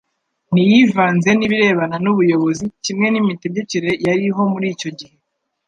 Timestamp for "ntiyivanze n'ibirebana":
0.53-1.95